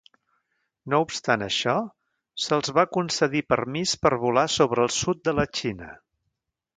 [0.93, 1.75] No obstant això,
[2.45, 5.91] se'ls va concedir permís per volar sobre el sud de la Xina.